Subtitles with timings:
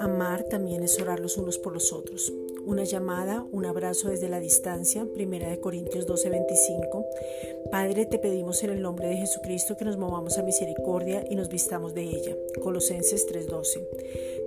[0.00, 2.32] Amar también es orar los unos por los otros.
[2.66, 7.04] Una llamada, un abrazo desde la distancia, Primera de Corintios 12:25.
[7.70, 11.48] Padre, te pedimos en el nombre de Jesucristo que nos movamos a misericordia y nos
[11.48, 12.36] vistamos de ella.
[12.60, 13.86] Colosenses 3:12.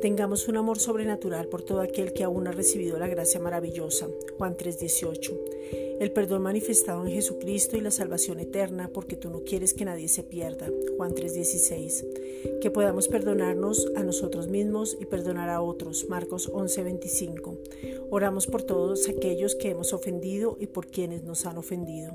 [0.01, 4.07] Tengamos un amor sobrenatural por todo aquel que aún ha recibido la gracia maravillosa.
[4.37, 5.37] Juan 3:18
[6.01, 10.07] el perdón manifestado en Jesucristo y la salvación eterna, porque tú no quieres que nadie
[10.07, 10.67] se pierda.
[10.97, 12.03] Juan 3:16.
[12.59, 16.07] Que podamos perdonarnos a nosotros mismos y perdonar a otros.
[16.09, 17.55] Marcos 11:25.
[18.09, 22.13] Oramos por todos aquellos que hemos ofendido y por quienes nos han ofendido.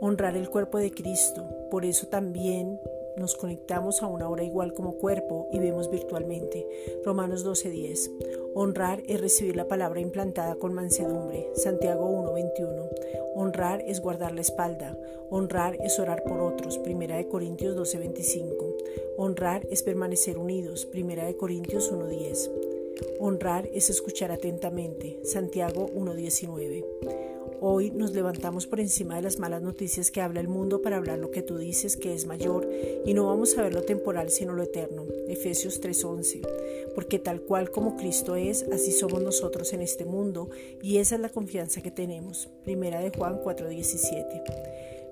[0.00, 1.46] Honrar el cuerpo de Cristo.
[1.70, 2.80] Por eso también
[3.18, 6.66] nos conectamos a una hora igual como cuerpo y vemos virtualmente.
[7.04, 8.10] Romanos 12:10.
[8.54, 11.50] Honrar es recibir la palabra implantada con mansedumbre.
[11.54, 12.88] Santiago 1:21.
[13.34, 14.96] Honrar es guardar la espalda.
[15.30, 16.78] Honrar es orar por otros.
[16.78, 18.76] Primera de Corintios 12:25.
[19.16, 20.86] Honrar es permanecer unidos.
[20.86, 22.67] Primera de Corintios 1:10.
[23.20, 25.18] Honrar es escuchar atentamente.
[25.24, 26.84] Santiago 1:19.
[27.60, 31.18] Hoy nos levantamos por encima de las malas noticias que habla el mundo para hablar
[31.18, 32.68] lo que tú dices que es mayor
[33.04, 35.06] y no vamos a ver lo temporal sino lo eterno.
[35.26, 36.42] Efesios 3:11.
[36.94, 40.50] Porque tal cual como Cristo es, así somos nosotros en este mundo
[40.82, 42.48] y esa es la confianza que tenemos.
[42.62, 44.42] Primera de Juan 4:17.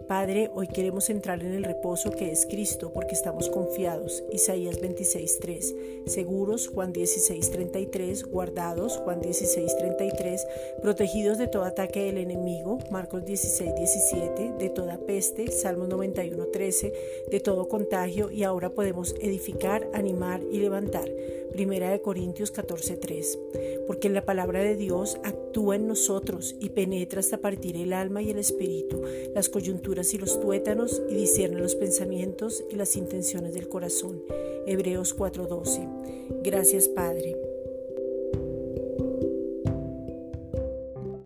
[0.09, 4.23] Padre, hoy queremos entrar en el reposo que es Cristo porque estamos confiados.
[4.31, 6.07] Isaías 26.3.
[6.07, 8.25] Seguros, Juan 16.33.
[8.31, 10.41] Guardados, Juan 16.33.
[10.81, 14.57] Protegidos de todo ataque del enemigo, Marcos 16.17.
[14.59, 16.93] De toda peste, Salmos 91.13.
[17.29, 21.11] De todo contagio y ahora podemos edificar, animar y levantar.
[21.53, 25.19] Primera de Corintios 14:3, porque la palabra de Dios
[25.57, 29.01] actúa en nosotros y penetra hasta partir el alma y el espíritu,
[29.35, 34.21] las coyunturas y los tuétanos y discierne los pensamientos y las intenciones del corazón.
[34.67, 36.43] Hebreos 4:12.
[36.43, 37.56] Gracias Padre